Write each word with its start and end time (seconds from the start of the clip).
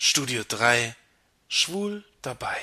Studio 0.00 0.44
3 0.46 0.94
Schwul 1.48 2.04
dabei. 2.22 2.56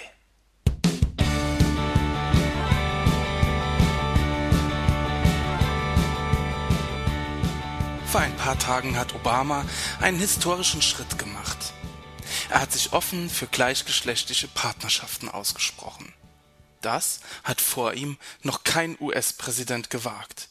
Vor 8.05 8.21
ein 8.21 8.33
paar 8.37 8.57
Tagen 8.57 8.97
hat 8.97 9.13
Obama 9.13 9.65
einen 9.99 10.17
historischen 10.17 10.81
Schritt 10.81 11.19
gemacht. 11.19 11.73
Er 12.49 12.61
hat 12.61 12.71
sich 12.71 12.93
offen 12.93 13.29
für 13.29 13.47
gleichgeschlechtliche 13.47 14.47
Partnerschaften 14.47 15.27
ausgesprochen. 15.27 16.13
Das 16.79 17.19
hat 17.43 17.59
vor 17.59 17.95
ihm 17.95 18.17
noch 18.43 18.63
kein 18.63 18.95
US-Präsident 18.97 19.89
gewagt. 19.89 20.47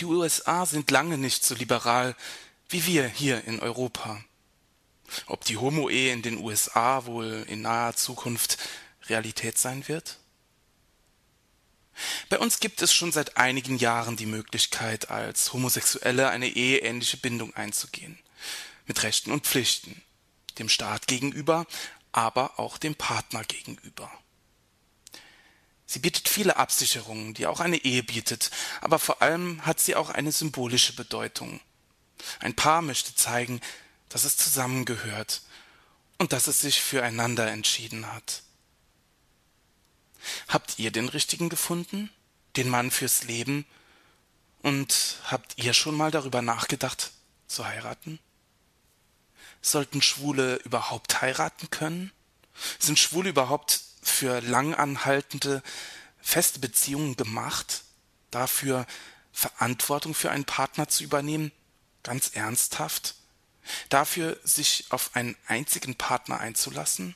Die 0.00 0.04
USA 0.04 0.66
sind 0.66 0.90
lange 0.90 1.16
nicht 1.16 1.46
so 1.46 1.54
liberal 1.54 2.14
wie 2.68 2.84
wir 2.84 3.08
hier 3.08 3.42
in 3.46 3.58
Europa. 3.60 4.22
Ob 5.26 5.44
die 5.44 5.56
Homo-Ehe 5.56 6.12
in 6.12 6.22
den 6.22 6.38
USA 6.38 7.06
wohl 7.06 7.44
in 7.48 7.62
naher 7.62 7.96
Zukunft 7.96 8.58
Realität 9.08 9.58
sein 9.58 9.88
wird? 9.88 10.18
Bei 12.28 12.38
uns 12.38 12.60
gibt 12.60 12.82
es 12.82 12.92
schon 12.92 13.12
seit 13.12 13.36
einigen 13.36 13.76
Jahren 13.76 14.16
die 14.16 14.26
Möglichkeit, 14.26 15.10
als 15.10 15.52
Homosexuelle 15.52 16.30
eine 16.30 16.48
eheähnliche 16.48 17.16
Bindung 17.16 17.54
einzugehen. 17.54 18.18
Mit 18.86 19.02
Rechten 19.02 19.32
und 19.32 19.46
Pflichten. 19.46 20.02
Dem 20.58 20.68
Staat 20.68 21.06
gegenüber, 21.06 21.66
aber 22.12 22.58
auch 22.58 22.78
dem 22.78 22.94
Partner 22.94 23.44
gegenüber. 23.44 24.10
Sie 25.86 25.98
bietet 25.98 26.28
viele 26.28 26.56
Absicherungen, 26.56 27.34
die 27.34 27.46
auch 27.46 27.60
eine 27.60 27.78
Ehe 27.78 28.02
bietet, 28.02 28.50
aber 28.80 28.98
vor 28.98 29.22
allem 29.22 29.66
hat 29.66 29.80
sie 29.80 29.96
auch 29.96 30.10
eine 30.10 30.30
symbolische 30.30 30.94
Bedeutung. 30.94 31.60
Ein 32.38 32.54
Paar 32.54 32.80
möchte 32.80 33.14
zeigen, 33.14 33.60
dass 34.10 34.24
es 34.24 34.36
zusammengehört 34.36 35.40
und 36.18 36.34
dass 36.34 36.46
es 36.46 36.60
sich 36.60 36.82
füreinander 36.82 37.50
entschieden 37.50 38.12
hat. 38.12 38.42
Habt 40.48 40.78
ihr 40.78 40.90
den 40.90 41.08
richtigen 41.08 41.48
gefunden? 41.48 42.10
Den 42.56 42.68
Mann 42.68 42.90
fürs 42.90 43.22
Leben? 43.24 43.64
Und 44.60 45.16
habt 45.24 45.56
ihr 45.56 45.72
schon 45.72 45.94
mal 45.94 46.10
darüber 46.10 46.42
nachgedacht, 46.42 47.12
zu 47.46 47.66
heiraten? 47.66 48.18
Sollten 49.62 50.02
Schwule 50.02 50.56
überhaupt 50.56 51.22
heiraten 51.22 51.70
können? 51.70 52.12
Sind 52.78 52.98
Schwule 52.98 53.30
überhaupt 53.30 53.80
für 54.02 54.40
langanhaltende, 54.42 55.62
feste 56.20 56.58
Beziehungen 56.58 57.16
gemacht? 57.16 57.84
Dafür 58.30 58.86
Verantwortung 59.32 60.14
für 60.14 60.30
einen 60.30 60.44
Partner 60.44 60.88
zu 60.88 61.04
übernehmen? 61.04 61.52
Ganz 62.02 62.30
ernsthaft? 62.34 63.14
Dafür 63.88 64.38
sich 64.44 64.86
auf 64.90 65.14
einen 65.14 65.36
einzigen 65.46 65.94
Partner 65.96 66.40
einzulassen? 66.40 67.14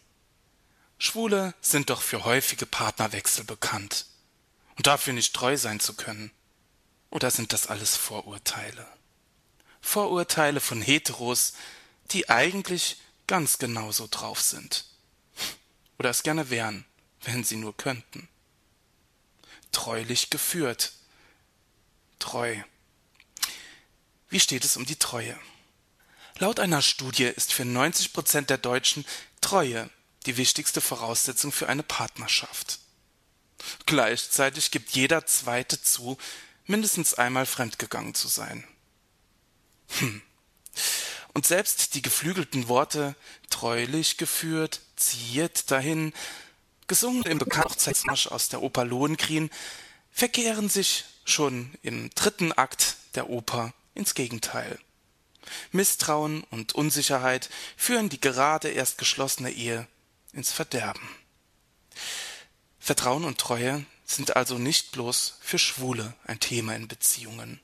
Schwule 0.99 1.55
sind 1.61 1.91
doch 1.91 2.03
für 2.03 2.25
häufige 2.25 2.67
Partnerwechsel 2.67 3.45
bekannt. 3.45 4.07
Und 4.77 4.87
dafür 4.87 5.13
nicht 5.13 5.35
treu 5.35 5.57
sein 5.57 5.81
zu 5.81 5.95
können. 5.95 6.31
Oder 7.11 7.31
sind 7.31 7.53
das 7.53 7.69
alles 7.69 7.97
Vorurteile? 7.97 8.87
Vorurteile 9.81 10.61
von 10.61 10.83
Heteros, 10.83 11.53
die 12.11 12.29
eigentlich 12.29 12.97
ganz 13.27 13.59
genauso 13.59 14.09
drauf 14.11 14.41
sind. 14.41 14.87
Oder 15.99 16.11
es 16.11 16.23
gerne 16.23 16.51
wären, 16.51 16.85
wenn 17.23 17.45
sie 17.45 17.57
nur 17.57 17.77
könnten. 17.77 18.29
Treulich 19.73 20.31
geführt. 20.31 20.93
Treu. 22.19 22.57
Wie 24.29 24.41
steht 24.41 24.65
es 24.65 24.77
um 24.77 24.85
die 24.85 24.97
Treue? 24.97 25.39
Laut 26.39 26.59
einer 26.59 26.83
Studie 26.83 27.25
ist 27.25 27.53
für 27.53 27.65
90 27.65 28.13
Prozent 28.13 28.51
der 28.51 28.59
Deutschen 28.59 29.05
Treue 29.41 29.89
die 30.27 30.37
wichtigste 30.37 30.81
Voraussetzung 30.81 31.53
für 31.53 31.69
eine 31.69 31.83
Partnerschaft. 31.83 32.81
Gleichzeitig 33.87 34.71
gibt 34.71 34.91
jeder 34.91 35.27
Zweite 35.27 35.81
zu, 35.81 36.19
mindestens 36.67 37.15
einmal 37.15 37.47
fremdgegangen 37.47 38.15
zu 38.15 38.29
sein. 38.29 38.65
Hm. 39.99 40.23
Und 41.35 41.47
selbst 41.47 41.95
die 41.95 42.03
geflügelten 42.03 42.69
Worte 42.69 43.15
treulich 43.51 44.17
geführt, 44.17 44.81
ziehet 44.97 45.71
dahin, 45.71 46.13
gesungen 46.87 47.23
im 47.25 47.39
bekannten 47.39 47.71
Hochzeitsmarsch 47.71 48.27
aus 48.27 48.49
der 48.49 48.63
Oper 48.63 48.85
Lohengrin, 48.85 49.51
verkehren 50.11 50.69
sich 50.69 51.05
schon 51.25 51.73
im 51.83 52.11
dritten 52.11 52.53
Akt 52.53 52.97
der 53.15 53.31
Oper 53.31 53.73
ins 53.95 54.15
Gegenteil. 54.15 54.79
Misstrauen 55.73 56.45
und 56.51 56.75
Unsicherheit 56.75 57.51
führen 57.77 58.09
die 58.09 58.21
gerade 58.21 58.69
erst 58.69 58.99
geschlossene 58.99 59.51
Ehe 59.51 59.87
ins 60.33 60.53
Verderben. 60.53 61.09
Vertrauen 62.79 63.25
und 63.25 63.39
Treue 63.39 63.85
sind 64.05 64.37
also 64.37 64.59
nicht 64.59 64.93
bloß 64.93 65.39
für 65.41 65.59
Schwule 65.59 66.15
ein 66.27 66.41
Thema 66.41 66.75
in 66.77 66.89
Beziehungen. 66.89 67.61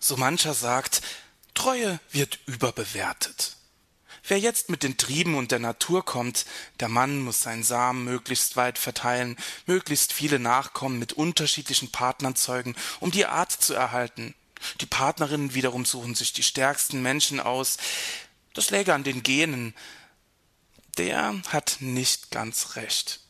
So 0.00 0.16
mancher 0.16 0.54
sagt, 0.54 1.02
Treue 1.54 2.00
wird 2.10 2.38
überbewertet. 2.46 3.56
Wer 4.26 4.38
jetzt 4.38 4.68
mit 4.68 4.82
den 4.82 4.96
Trieben 4.96 5.36
und 5.36 5.52
der 5.52 5.58
Natur 5.58 6.04
kommt, 6.04 6.44
der 6.80 6.88
Mann 6.88 7.20
muss 7.20 7.40
seinen 7.40 7.62
Samen 7.62 8.04
möglichst 8.04 8.56
weit 8.56 8.78
verteilen, 8.78 9.36
möglichst 9.66 10.12
viele 10.12 10.38
Nachkommen 10.38 10.98
mit 10.98 11.14
unterschiedlichen 11.14 11.90
Partnern 11.90 12.36
zeugen, 12.36 12.76
um 13.00 13.10
die 13.10 13.26
Art 13.26 13.52
zu 13.52 13.74
erhalten, 13.74 14.34
die 14.80 14.86
Partnerinnen 14.86 15.54
wiederum 15.54 15.84
suchen 15.84 16.14
sich 16.14 16.32
die 16.32 16.42
stärksten 16.42 17.02
Menschen 17.02 17.40
aus. 17.40 17.76
Das 18.54 18.70
läge 18.70 18.94
an 18.94 19.04
den 19.04 19.22
Genen. 19.22 19.74
Der 20.96 21.34
hat 21.48 21.76
nicht 21.80 22.30
ganz 22.30 22.76
recht. 22.76 23.20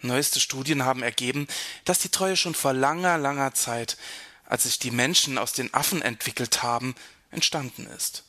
Neueste 0.00 0.40
Studien 0.40 0.84
haben 0.84 1.02
ergeben, 1.02 1.46
dass 1.84 1.98
die 1.98 2.08
Treue 2.08 2.36
schon 2.36 2.54
vor 2.54 2.72
langer, 2.72 3.18
langer 3.18 3.54
Zeit, 3.54 3.96
als 4.44 4.64
sich 4.64 4.78
die 4.78 4.90
Menschen 4.90 5.38
aus 5.38 5.52
den 5.52 5.72
Affen 5.74 6.02
entwickelt 6.02 6.62
haben, 6.62 6.94
entstanden 7.30 7.86
ist. 7.86 8.24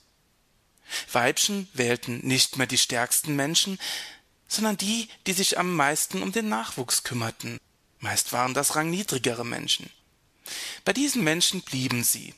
Weibchen 1.12 1.70
wählten 1.74 2.20
nicht 2.20 2.58
mehr 2.58 2.68
die 2.68 2.78
stärksten 2.78 3.36
Menschen, 3.36 3.80
sondern 4.48 4.78
die, 4.78 5.08
die 5.26 5.34
sich 5.34 5.58
am 5.58 5.76
meisten 5.76 6.22
um 6.22 6.32
den 6.34 6.50
Nachwuchs 6.50 7.04
kümmerten. 7.04 7.58
Meist 8.00 8.34
waren 8.34 8.54
das 8.54 8.76
rangniedrigere 8.76 9.46
Menschen. 9.46 9.90
Bei 10.84 10.94
diesen 10.94 11.24
Menschen 11.24 11.62
blieben 11.62 12.04
sie. 12.04 12.34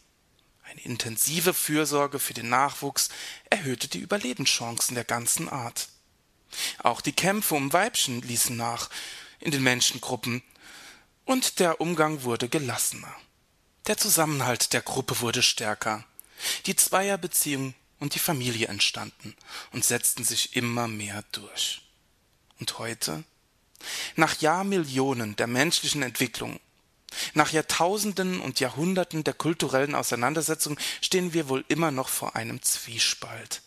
Eine 0.64 0.82
intensive 0.82 1.54
Fürsorge 1.54 2.20
für 2.20 2.34
den 2.34 2.50
Nachwuchs 2.50 3.10
erhöhte 3.50 3.88
die 3.88 4.00
Überlebenschancen 4.00 4.96
der 4.96 5.04
ganzen 5.04 5.48
Art. 5.48 5.90
Auch 6.80 7.02
die 7.02 7.14
Kämpfe 7.14 7.56
um 7.56 7.74
Weibchen 7.74 8.22
ließen 8.22 8.56
nach 8.56 8.90
in 9.40 9.52
den 9.52 9.64
Menschengruppen, 9.64 10.42
und 11.26 11.60
der 11.60 11.80
Umgang 11.80 12.24
wurde 12.24 12.50
gelassener. 12.50 13.16
Der 13.88 13.98
Zusammenhalt 13.98 14.74
der 14.74 14.82
Gruppe 14.82 15.22
wurde 15.22 15.42
stärker. 15.42 16.04
Die 16.66 16.76
Zweierbeziehung 16.76 17.76
und 18.00 18.16
die 18.16 18.20
Familie 18.20 18.68
entstanden 18.68 19.36
und 19.72 19.86
setzten 19.86 20.26
sich 20.26 20.56
immer 20.56 20.88
mehr 20.88 21.24
durch. 21.32 21.82
Und 22.60 22.78
heute? 22.78 23.24
Nach 24.16 24.40
Jahrmillionen 24.42 25.36
der 25.36 25.48
menschlichen 25.48 26.04
Entwicklung 26.04 26.60
nach 27.34 27.52
Jahrtausenden 27.52 28.40
und 28.42 28.60
Jahrhunderten 28.60 29.24
der 29.24 29.34
kulturellen 29.34 29.96
Auseinandersetzung 29.96 30.78
stehen 31.02 31.34
wir 31.34 31.50
wohl 31.50 31.66
immer 31.68 31.92
noch 31.92 32.10
vor 32.10 32.36
einem 32.36 32.62
Zwiespalt. 32.62 33.62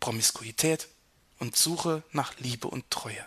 Promiskuität 0.00 0.88
und 1.38 1.56
Suche 1.56 2.02
nach 2.12 2.38
Liebe 2.38 2.68
und 2.68 2.90
Treue 2.90 3.26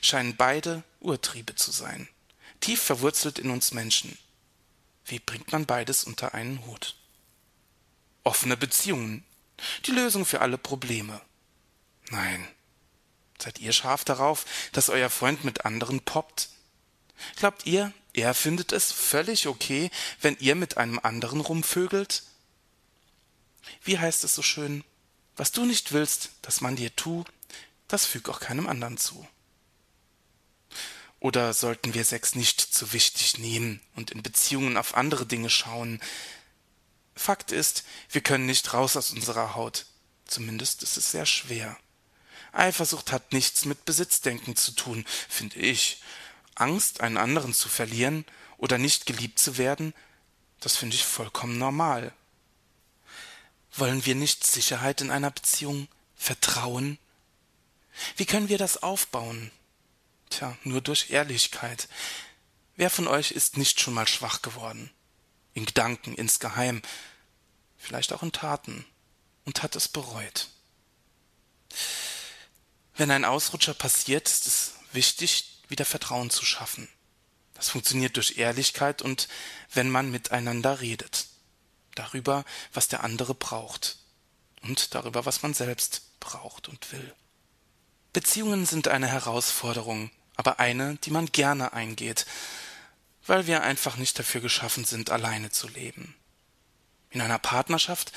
scheinen 0.00 0.36
beide 0.36 0.82
Urtriebe 1.00 1.54
zu 1.54 1.70
sein, 1.70 2.08
tief 2.60 2.80
verwurzelt 2.82 3.38
in 3.38 3.50
uns 3.50 3.72
Menschen. 3.72 4.16
Wie 5.04 5.18
bringt 5.18 5.52
man 5.52 5.66
beides 5.66 6.04
unter 6.04 6.34
einen 6.34 6.64
Hut? 6.66 6.96
Offene 8.24 8.56
Beziehungen, 8.56 9.24
die 9.86 9.92
Lösung 9.92 10.24
für 10.24 10.40
alle 10.40 10.58
Probleme. 10.58 11.20
Nein. 12.10 12.46
Seid 13.38 13.58
ihr 13.58 13.72
scharf 13.72 14.04
darauf, 14.04 14.46
dass 14.72 14.88
euer 14.88 15.10
Freund 15.10 15.44
mit 15.44 15.64
anderen 15.64 16.00
poppt? 16.00 16.48
Glaubt 17.36 17.66
ihr, 17.66 17.92
er 18.16 18.32
findet 18.32 18.72
es 18.72 18.92
völlig 18.92 19.46
okay, 19.46 19.90
wenn 20.22 20.38
ihr 20.40 20.54
mit 20.54 20.78
einem 20.78 20.98
anderen 20.98 21.40
rumvögelt? 21.40 22.22
Wie 23.82 23.98
heißt 23.98 24.24
es 24.24 24.34
so 24.34 24.40
schön? 24.40 24.84
Was 25.36 25.52
du 25.52 25.66
nicht 25.66 25.92
willst, 25.92 26.30
dass 26.40 26.62
man 26.62 26.76
dir 26.76 26.96
tu, 26.96 27.24
das 27.88 28.06
füg 28.06 28.30
auch 28.30 28.40
keinem 28.40 28.68
anderen 28.68 28.96
zu. 28.96 29.28
Oder 31.20 31.52
sollten 31.52 31.92
wir 31.92 32.04
Sex 32.06 32.34
nicht 32.34 32.60
zu 32.60 32.94
wichtig 32.94 33.38
nehmen 33.38 33.80
und 33.96 34.10
in 34.12 34.22
Beziehungen 34.22 34.78
auf 34.78 34.94
andere 34.94 35.26
Dinge 35.26 35.50
schauen? 35.50 36.00
Fakt 37.14 37.52
ist, 37.52 37.84
wir 38.10 38.22
können 38.22 38.46
nicht 38.46 38.72
raus 38.72 38.96
aus 38.96 39.10
unserer 39.10 39.54
Haut. 39.54 39.84
Zumindest 40.24 40.82
ist 40.82 40.96
es 40.96 41.10
sehr 41.10 41.26
schwer. 41.26 41.76
Eifersucht 42.52 43.12
hat 43.12 43.34
nichts 43.34 43.66
mit 43.66 43.84
Besitzdenken 43.84 44.56
zu 44.56 44.72
tun, 44.72 45.04
finde 45.28 45.58
ich, 45.58 46.00
Angst, 46.56 47.00
einen 47.00 47.16
anderen 47.16 47.54
zu 47.54 47.68
verlieren 47.68 48.24
oder 48.58 48.78
nicht 48.78 49.06
geliebt 49.06 49.38
zu 49.38 49.58
werden, 49.58 49.94
das 50.60 50.76
finde 50.76 50.96
ich 50.96 51.04
vollkommen 51.04 51.58
normal. 51.58 52.12
Wollen 53.72 54.04
wir 54.06 54.14
nicht 54.14 54.44
Sicherheit 54.44 55.00
in 55.00 55.10
einer 55.10 55.30
Beziehung, 55.30 55.88
Vertrauen? 56.16 56.98
Wie 58.16 58.26
können 58.26 58.48
wir 58.48 58.58
das 58.58 58.82
aufbauen? 58.82 59.50
Tja, 60.30 60.56
nur 60.64 60.80
durch 60.80 61.10
Ehrlichkeit. 61.10 61.88
Wer 62.76 62.90
von 62.90 63.06
euch 63.06 63.30
ist 63.30 63.56
nicht 63.56 63.80
schon 63.80 63.94
mal 63.94 64.08
schwach 64.08 64.42
geworden? 64.42 64.90
In 65.54 65.66
Gedanken, 65.66 66.14
insgeheim, 66.14 66.82
vielleicht 67.78 68.12
auch 68.12 68.22
in 68.22 68.32
Taten, 68.32 68.84
und 69.44 69.62
hat 69.62 69.76
es 69.76 69.88
bereut. 69.88 70.48
Wenn 72.96 73.10
ein 73.10 73.24
Ausrutscher 73.24 73.74
passiert, 73.74 74.28
ist 74.28 74.46
es 74.46 74.74
wichtig, 74.92 75.55
wieder 75.68 75.84
Vertrauen 75.84 76.30
zu 76.30 76.44
schaffen. 76.44 76.88
Das 77.54 77.70
funktioniert 77.70 78.16
durch 78.16 78.36
Ehrlichkeit 78.36 79.02
und 79.02 79.28
wenn 79.72 79.90
man 79.90 80.10
miteinander 80.10 80.80
redet. 80.80 81.26
Darüber, 81.94 82.44
was 82.72 82.88
der 82.88 83.02
andere 83.02 83.34
braucht. 83.34 83.98
Und 84.62 84.94
darüber, 84.94 85.24
was 85.24 85.42
man 85.42 85.54
selbst 85.54 86.20
braucht 86.20 86.68
und 86.68 86.92
will. 86.92 87.14
Beziehungen 88.12 88.66
sind 88.66 88.88
eine 88.88 89.06
Herausforderung, 89.06 90.10
aber 90.36 90.58
eine, 90.58 90.96
die 90.96 91.10
man 91.10 91.26
gerne 91.26 91.72
eingeht, 91.72 92.26
weil 93.26 93.46
wir 93.46 93.62
einfach 93.62 93.96
nicht 93.96 94.18
dafür 94.18 94.40
geschaffen 94.40 94.84
sind, 94.84 95.10
alleine 95.10 95.50
zu 95.50 95.68
leben. 95.68 96.14
In 97.10 97.20
einer 97.20 97.38
Partnerschaft 97.38 98.12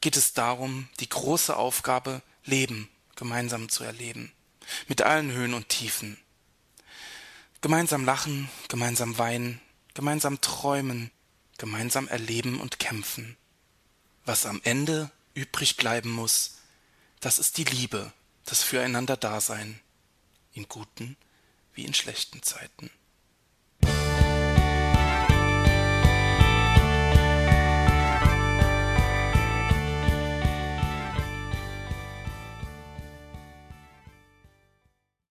geht 0.00 0.16
es 0.16 0.32
darum, 0.32 0.88
die 1.00 1.08
große 1.08 1.56
Aufgabe, 1.56 2.22
Leben 2.44 2.88
gemeinsam 3.16 3.68
zu 3.68 3.84
erleben, 3.84 4.32
mit 4.88 5.02
allen 5.02 5.30
Höhen 5.30 5.54
und 5.54 5.68
Tiefen. 5.68 6.18
Gemeinsam 7.62 8.06
lachen, 8.06 8.48
gemeinsam 8.68 9.18
weinen, 9.18 9.60
gemeinsam 9.92 10.40
träumen, 10.40 11.10
gemeinsam 11.58 12.08
erleben 12.08 12.58
und 12.58 12.78
kämpfen. 12.78 13.36
Was 14.24 14.46
am 14.46 14.60
Ende 14.64 15.10
übrig 15.34 15.76
bleiben 15.76 16.10
muss, 16.10 16.58
das 17.20 17.38
ist 17.38 17.58
die 17.58 17.64
Liebe, 17.64 18.12
das 18.46 18.62
Füreinander-Dasein, 18.62 19.78
in 20.54 20.68
guten 20.68 21.16
wie 21.74 21.84
in 21.84 21.92
schlechten 21.92 22.42
Zeiten. 22.42 22.90